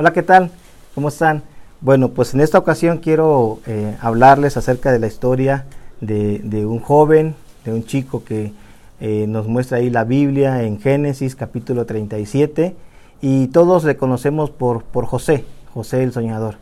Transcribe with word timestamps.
Hola, 0.00 0.12
¿qué 0.12 0.22
tal? 0.22 0.52
¿Cómo 0.94 1.08
están? 1.08 1.42
Bueno, 1.80 2.10
pues 2.10 2.32
en 2.32 2.40
esta 2.40 2.56
ocasión 2.56 2.98
quiero 2.98 3.58
eh, 3.66 3.96
hablarles 4.00 4.56
acerca 4.56 4.92
de 4.92 5.00
la 5.00 5.08
historia 5.08 5.64
de, 6.00 6.64
un 6.66 6.78
joven, 6.78 7.34
de 7.64 7.72
un 7.72 7.82
chico 7.82 8.22
que 8.22 8.52
eh, 9.00 9.26
nos 9.26 9.48
muestra 9.48 9.78
ahí 9.78 9.90
la 9.90 10.04
Biblia 10.04 10.62
en 10.62 10.80
Génesis 10.80 11.34
capítulo 11.34 11.84
37 11.84 12.76
y 13.22 13.48
todos 13.48 13.82
le 13.82 13.96
conocemos 13.96 14.50
por, 14.50 14.84
por 14.84 15.04
José, 15.04 15.44
José 15.74 16.04
el 16.04 16.12
soñador. 16.12 16.58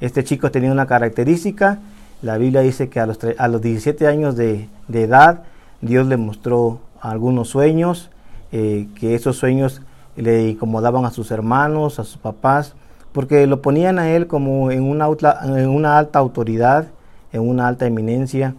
Este 0.00 0.24
chico 0.24 0.50
tenía 0.50 0.72
una 0.72 0.86
característica, 0.86 1.80
la 2.22 2.38
Biblia 2.38 2.62
dice 2.62 2.88
que 2.88 3.00
a 3.00 3.06
los, 3.06 3.18
a 3.36 3.48
los 3.48 3.60
17 3.60 4.06
años 4.06 4.34
de, 4.34 4.66
edad 4.90 5.42
Dios 5.82 6.06
le 6.06 6.16
mostró 6.16 6.80
algunos 7.02 7.50
sueños, 7.50 8.08
eh, 8.50 8.88
que 8.98 9.14
esos 9.14 9.36
sueños 9.36 9.82
le 10.22 10.50
incomodaban 10.50 11.04
a 11.04 11.10
sus 11.10 11.30
hermanos, 11.30 11.98
a 11.98 12.04
sus 12.04 12.18
papás, 12.18 12.74
porque 13.12 13.46
lo 13.46 13.62
ponían 13.62 13.98
a 13.98 14.10
él 14.10 14.26
como 14.26 14.70
en 14.70 14.82
una, 14.82 15.08
en 15.44 15.68
una 15.68 15.98
alta 15.98 16.18
autoridad, 16.18 16.86
en 17.32 17.48
una 17.48 17.68
alta 17.68 17.86
eminencia, 17.86 18.54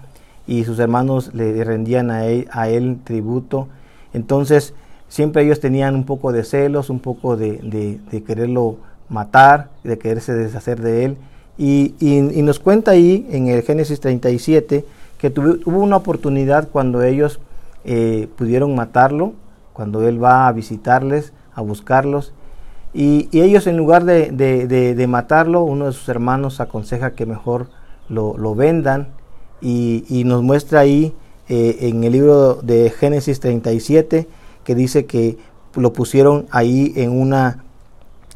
y 0.47 0.63
sus 0.63 0.79
hermanos 0.79 1.33
le 1.33 1.63
rendían 1.63 2.09
a 2.09 2.25
él, 2.25 2.47
a 2.51 2.69
él 2.69 2.97
tributo. 3.03 3.67
Entonces, 4.13 4.73
siempre 5.09 5.43
ellos 5.43 5.59
tenían 5.59 5.95
un 5.95 6.05
poco 6.05 6.31
de 6.31 6.43
celos, 6.43 6.89
un 6.89 6.99
poco 6.99 7.35
de, 7.35 7.99
quererlo 8.25 8.77
matar, 9.09 9.69
de 9.83 9.97
quererse 9.97 10.33
deshacer 10.33 10.81
de 10.81 11.05
él. 11.05 11.17
Y, 11.57 11.93
nos 12.41 12.59
cuenta 12.59 12.91
ahí 12.91 13.27
en 13.29 13.47
el 13.47 13.63
Génesis 13.63 13.99
37 13.99 14.85
que 15.17 15.29
tuvo, 15.29 15.79
una 15.79 15.97
oportunidad 15.97 16.69
cuando 16.69 17.03
ellos 17.03 17.39
eh, 17.83 18.29
pudieron 18.37 18.73
matarlo, 18.75 19.33
cuando 19.73 20.07
él 20.07 20.23
va 20.23 20.47
a 20.47 20.51
visitarles, 20.53 21.33
a 21.59 21.61
buscarlos. 21.61 22.33
Y, 22.93 23.29
ellos 23.31 23.67
en 23.67 23.77
lugar 23.77 24.03
de, 24.05 25.05
matarlo, 25.07 25.63
uno 25.63 25.85
de 25.85 25.93
sus 25.93 26.09
hermanos 26.09 26.59
aconseja 26.59 27.11
que 27.11 27.25
mejor 27.25 27.67
lo, 28.09 28.55
vendan 28.55 29.09
y, 29.61 30.23
nos 30.25 30.41
muestra 30.41 30.79
ahí 30.79 31.13
eh, 31.47 31.77
en 31.81 32.03
el 32.03 32.13
libro 32.13 32.55
de 32.55 32.89
Génesis 32.89 33.39
37 33.39 34.27
que 34.63 34.75
dice 34.75 35.05
que 35.05 35.37
lo 35.75 35.93
pusieron 35.93 36.47
ahí 36.51 36.93
en 36.95 37.11
una, 37.19 37.63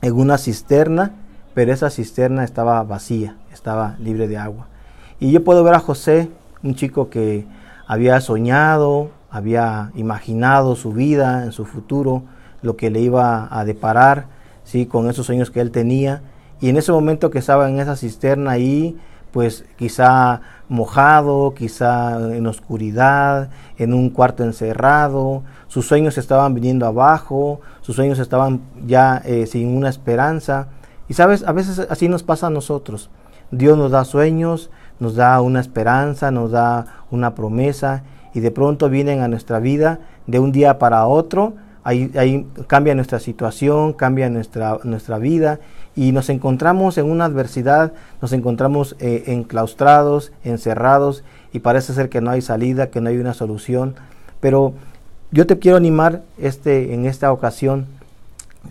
en 0.01 0.13
una 0.13 0.37
cisterna, 0.37 1.13
pero 1.53 1.73
esa 1.73 1.89
cisterna 1.89 2.43
estaba 2.43 2.81
vacía, 2.83 3.37
estaba 3.51 3.95
libre 3.99 4.27
de 4.27 4.37
agua. 4.37 4.67
Y 5.19 5.31
yo 5.31 5.43
puedo 5.43 5.63
ver 5.63 5.75
a 5.75 5.79
José, 5.79 6.29
un 6.63 6.75
chico 6.75 7.09
que 7.09 7.45
había 7.87 8.19
soñado, 8.21 9.09
había 9.29 9.91
imaginado 9.95 10.75
su 10.75 10.91
vida, 10.91 11.43
en 11.43 11.51
su 11.51 11.65
futuro, 11.65 12.23
lo 12.63 12.75
que 12.75 12.89
le 12.89 12.99
iba 12.99 13.47
a 13.51 13.63
deparar, 13.65 14.25
¿sí? 14.63 14.87
con 14.87 15.09
esos 15.09 15.27
sueños 15.27 15.51
que 15.51 15.61
él 15.61 15.69
tenía. 15.69 16.23
Y 16.59 16.69
en 16.69 16.77
ese 16.77 16.91
momento 16.91 17.29
que 17.29 17.39
estaba 17.39 17.69
en 17.69 17.79
esa 17.79 17.95
cisterna 17.95 18.51
ahí, 18.51 18.97
pues 19.31 19.65
quizá 19.77 20.41
mojado, 20.69 21.53
quizá 21.55 22.35
en 22.35 22.47
oscuridad, 22.47 23.49
en 23.77 23.93
un 23.93 24.09
cuarto 24.09 24.43
encerrado, 24.43 25.43
sus 25.67 25.87
sueños 25.87 26.17
estaban 26.17 26.53
viniendo 26.53 26.85
abajo, 26.85 27.61
sus 27.81 27.95
sueños 27.95 28.19
estaban 28.19 28.61
ya 28.85 29.21
eh, 29.25 29.45
sin 29.45 29.75
una 29.75 29.89
esperanza. 29.89 30.67
Y 31.09 31.15
sabes, 31.15 31.43
a 31.45 31.51
veces 31.51 31.85
así 31.89 32.07
nos 32.07 32.23
pasa 32.23 32.47
a 32.47 32.51
nosotros. 32.51 33.09
Dios 33.51 33.77
nos 33.77 33.91
da 33.91 34.05
sueños, 34.05 34.69
nos 34.99 35.15
da 35.15 35.41
una 35.41 35.59
esperanza, 35.59 36.31
nos 36.31 36.51
da 36.51 37.03
una 37.11 37.35
promesa 37.35 38.03
y 38.33 38.39
de 38.39 38.51
pronto 38.51 38.89
vienen 38.89 39.21
a 39.21 39.27
nuestra 39.27 39.59
vida 39.59 39.99
de 40.27 40.39
un 40.39 40.51
día 40.51 40.79
para 40.79 41.05
otro 41.07 41.53
ahí, 41.83 42.47
cambia 42.67 42.95
nuestra 42.95 43.19
situación, 43.19 43.93
cambia 43.93 44.29
nuestra, 44.29 44.79
nuestra 44.83 45.17
vida 45.17 45.59
y 45.95 46.11
nos 46.11 46.29
encontramos 46.29 46.97
en 46.97 47.09
una 47.09 47.25
adversidad, 47.25 47.93
nos 48.21 48.33
encontramos 48.33 48.95
eh, 48.99 49.25
enclaustrados, 49.27 50.31
encerrados 50.43 51.23
y 51.51 51.59
parece 51.59 51.93
ser 51.93 52.09
que 52.09 52.21
no 52.21 52.31
hay 52.31 52.41
salida, 52.41 52.89
que 52.89 53.01
no 53.01 53.09
hay 53.09 53.17
una 53.17 53.33
solución. 53.33 53.95
Pero 54.39 54.73
yo 55.31 55.45
te 55.45 55.59
quiero 55.59 55.77
animar 55.77 56.23
este, 56.37 56.93
en 56.93 57.05
esta 57.05 57.31
ocasión 57.31 57.85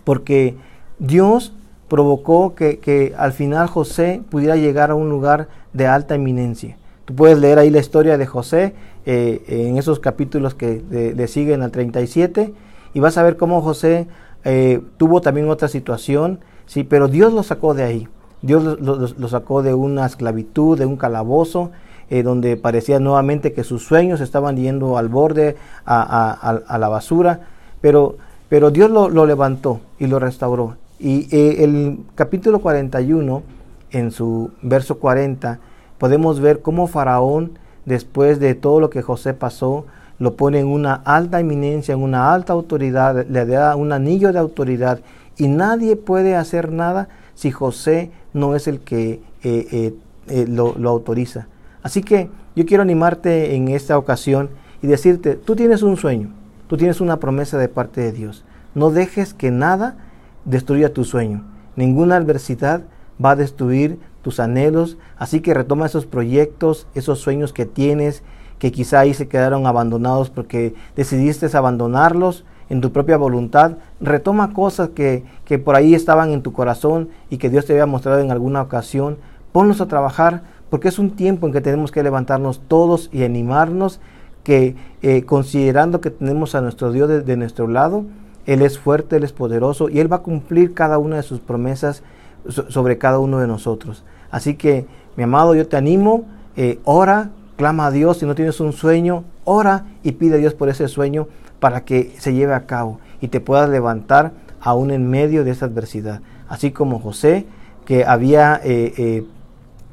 porque 0.03 0.55
Dios 0.99 1.53
provocó 1.87 2.55
que, 2.55 3.13
al 3.17 3.33
final 3.33 3.67
José 3.67 4.21
pudiera 4.29 4.55
llegar 4.55 4.91
a 4.91 4.95
un 4.95 5.09
lugar 5.09 5.47
de 5.71 5.87
alta 5.87 6.15
eminencia. 6.15 6.75
Tú 7.05 7.15
puedes 7.15 7.37
leer 7.37 7.59
ahí 7.59 7.69
la 7.69 7.79
historia 7.79 8.17
de 8.17 8.25
José 8.25 8.73
eh, 9.05 9.43
en 9.47 9.77
esos 9.77 9.99
capítulos 9.99 10.55
que 10.55 10.81
le 11.15 11.27
siguen 11.27 11.61
al 11.61 11.71
37 11.71 12.53
y 12.93 12.99
vas 12.99 13.17
a 13.17 13.23
ver 13.23 13.37
cómo 13.37 13.61
José 13.61 14.07
eh, 14.43 14.81
tuvo 14.97 15.21
también 15.21 15.49
otra 15.49 15.67
situación, 15.67 16.39
sí, 16.65 16.83
pero 16.83 17.07
Dios 17.07 17.33
lo 17.33 17.43
sacó 17.43 17.73
de 17.73 17.83
ahí. 17.83 18.07
Dios 18.41 18.79
lo, 18.81 19.27
sacó 19.29 19.63
de 19.63 19.73
una 19.73 20.05
esclavitud, 20.05 20.77
de 20.77 20.85
un 20.85 20.97
calabozo, 20.97 21.71
eh, 22.09 22.23
donde 22.23 22.57
parecía 22.57 22.99
nuevamente 22.99 23.53
que 23.53 23.63
sus 23.63 23.85
sueños 23.85 24.19
estaban 24.19 24.57
yendo 24.57 24.97
al 24.97 25.07
borde, 25.07 25.55
a, 25.85 26.77
la 26.77 26.89
basura, 26.89 27.47
pero, 27.79 28.17
pero 28.49 28.69
Dios 28.69 28.91
lo, 28.91 29.25
levantó 29.25 29.79
y 29.97 30.07
lo 30.07 30.19
restauró. 30.19 30.75
Y 30.99 31.33
eh, 31.35 31.63
el 31.63 31.99
capítulo 32.15 32.59
41, 32.59 33.43
en 33.91 34.11
su 34.11 34.51
verso 34.61 34.99
40, 34.99 35.59
podemos 35.97 36.41
ver 36.41 36.61
cómo 36.61 36.87
Faraón, 36.87 37.57
después 37.85 38.39
de 38.39 38.55
todo 38.55 38.79
lo 38.79 38.89
que 38.89 39.01
José 39.01 39.33
pasó, 39.33 39.85
lo 40.19 40.35
pone 40.35 40.59
en 40.59 40.67
una 40.67 40.93
alta 40.93 41.39
eminencia, 41.39 41.93
en 41.93 42.01
una 42.01 42.33
alta 42.33 42.53
autoridad, 42.53 43.25
le 43.27 43.45
da 43.45 43.75
un 43.75 43.91
anillo 43.91 44.31
de 44.31 44.39
autoridad 44.39 44.99
y 45.37 45.47
nadie 45.47 45.95
puede 45.95 46.35
hacer 46.35 46.71
nada 46.71 47.09
si 47.35 47.51
José 47.51 48.11
no 48.33 48.55
es 48.55 48.67
el 48.67 48.79
que 48.79 49.21
eh, 49.43 49.67
eh, 49.71 49.95
eh, 50.27 50.45
lo, 50.47 50.75
lo 50.77 50.89
autoriza. 50.89 51.47
Así 51.81 52.01
que 52.01 52.29
yo 52.55 52.65
quiero 52.65 52.83
animarte 52.83 53.55
en 53.55 53.67
esta 53.67 53.97
ocasión 53.97 54.49
y 54.81 54.87
decirte, 54.87 55.35
tú 55.35 55.55
tienes 55.55 55.81
un 55.81 55.97
sueño, 55.97 56.29
tú 56.67 56.77
tienes 56.77 57.01
una 57.01 57.17
promesa 57.17 57.57
de 57.57 57.67
parte 57.67 58.01
de 58.01 58.11
Dios. 58.11 58.45
No 58.75 58.91
dejes 58.91 59.33
que 59.33 59.51
nada 59.51 59.97
destruya 60.45 60.93
tu 60.93 61.03
sueño. 61.03 61.43
Ninguna 61.75 62.15
adversidad 62.15 62.83
va 63.23 63.31
a 63.31 63.35
destruir 63.35 63.99
tus 64.23 64.39
anhelos. 64.39 64.97
Así 65.17 65.41
que 65.41 65.53
retoma 65.53 65.85
esos 65.85 66.07
proyectos, 66.07 66.87
esos 66.95 67.19
sueños 67.19 67.53
que 67.53 67.67
tienes, 67.67 68.23
que 68.57 68.71
quizá 68.71 69.01
ahí 69.01 69.13
se 69.13 69.27
quedaron 69.27 69.67
abandonados 69.67 70.31
porque 70.31 70.73
decidiste 70.95 71.55
abandonarlos 71.55 72.45
en 72.69 72.81
tu 72.81 72.91
propia 72.91 73.17
voluntad. 73.17 73.73
Retoma 74.01 74.53
cosas 74.53 74.89
que, 74.89 75.23
que 75.45 75.59
por 75.59 75.75
ahí 75.75 75.93
estaban 75.93 76.31
en 76.31 76.41
tu 76.41 76.53
corazón 76.53 77.09
y 77.29 77.37
que 77.37 77.51
Dios 77.51 77.65
te 77.65 77.73
había 77.73 77.85
mostrado 77.85 78.19
en 78.19 78.31
alguna 78.31 78.63
ocasión. 78.63 79.17
Ponlos 79.51 79.81
a 79.81 79.87
trabajar 79.87 80.41
porque 80.71 80.87
es 80.87 80.97
un 80.97 81.11
tiempo 81.11 81.45
en 81.45 81.53
que 81.53 81.61
tenemos 81.61 81.91
que 81.91 82.01
levantarnos 82.01 82.61
todos 82.67 83.11
y 83.13 83.23
animarnos 83.23 83.99
que 84.43 84.75
eh, 85.01 85.23
considerando 85.23 86.01
que 86.01 86.09
tenemos 86.09 86.55
a 86.55 86.61
nuestro 86.61 86.91
Dios 86.91 87.25
de, 87.25 87.37
nuestro 87.37 87.67
lado, 87.67 88.05
Él 88.45 88.61
es 88.61 88.77
fuerte, 88.77 89.17
Él 89.17 89.23
es 89.23 89.33
poderoso 89.33 89.89
y 89.89 89.99
Él 89.99 90.11
va 90.11 90.17
a 90.17 90.21
cumplir 90.23 90.73
cada 90.73 90.97
una 90.97 91.17
de 91.17 91.23
sus 91.23 91.39
promesas 91.39 92.03
sobre 92.49 92.97
cada 92.97 93.19
uno 93.19 93.39
de 93.39 93.47
nosotros. 93.47 94.03
Así 94.31 94.55
que, 94.55 94.85
mi 95.15 95.23
amado, 95.23 95.55
yo 95.55 95.67
te 95.67 95.77
animo, 95.77 96.25
eh, 96.55 96.79
ora, 96.83 97.29
clama 97.55 97.87
a 97.87 97.91
Dios, 97.91 98.17
si 98.17 98.25
no 98.25 98.35
tienes 98.35 98.59
un 98.59 98.73
sueño, 98.73 99.23
ora 99.43 99.85
y 100.03 100.13
pide 100.13 100.35
a 100.35 100.37
Dios 100.37 100.53
por 100.53 100.69
ese 100.69 100.87
sueño 100.87 101.27
para 101.59 101.85
que 101.85 102.15
se 102.17 102.33
lleve 102.33 102.53
a 102.53 102.65
cabo 102.65 102.99
y 103.21 103.27
te 103.27 103.39
puedas 103.39 103.69
levantar 103.69 104.31
aún 104.59 104.91
en 104.91 105.09
medio 105.09 105.43
de 105.43 105.51
esa 105.51 105.65
adversidad. 105.65 106.21
Así 106.47 106.71
como 106.71 106.99
José, 106.99 107.45
que 107.85 108.05
había 108.05 108.59
eh, 108.63 108.93
eh, 108.97 109.25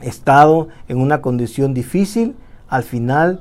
estado 0.03 0.69
en 0.89 0.99
una 1.01 1.21
condición 1.21 1.75
difícil, 1.75 2.35
al 2.69 2.83
final, 2.85 3.41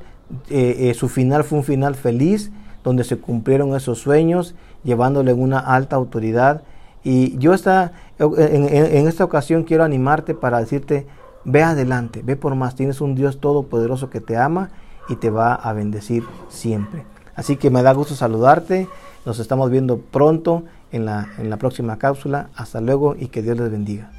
su 0.94 1.08
final 1.08 1.44
fue 1.44 1.58
un 1.58 1.64
final 1.64 1.94
feliz, 1.94 2.50
donde 2.82 3.04
se 3.04 3.16
cumplieron 3.16 3.74
esos 3.74 3.98
sueños, 3.98 4.54
llevándole 4.84 5.32
una 5.32 5.58
alta 5.58 5.96
autoridad. 5.96 6.62
Y 7.02 7.38
yo 7.38 7.54
esta, 7.54 7.92
en 8.18 9.08
esta 9.08 9.24
ocasión 9.24 9.64
quiero 9.64 9.84
animarte 9.84 10.34
para 10.34 10.60
decirte, 10.60 11.06
Ve 11.44 11.62
adelante, 11.62 12.22
ve 12.22 12.36
por 12.36 12.54
más. 12.54 12.74
Tienes 12.74 13.00
un 13.00 13.14
Dios 13.14 13.40
todopoderoso 13.40 14.10
que 14.10 14.20
te 14.20 14.36
ama 14.36 14.70
y 15.08 15.16
te 15.16 15.30
va 15.30 15.54
a 15.54 15.72
bendecir 15.72 16.24
siempre. 16.48 17.04
Así 17.34 17.56
que 17.56 17.70
me 17.70 17.82
da 17.82 17.92
gusto 17.92 18.14
saludarte. 18.14 18.88
Nos 19.24 19.38
estamos 19.38 19.70
viendo 19.70 19.98
pronto 19.98 20.64
en 20.92 21.06
la, 21.06 21.28
en 21.38 21.48
la 21.48 21.56
próxima 21.56 21.98
cápsula. 21.98 22.50
Hasta 22.54 22.80
luego 22.80 23.16
y 23.18 23.28
que 23.28 23.42
Dios 23.42 23.56
les 23.56 23.70
bendiga. 23.70 24.10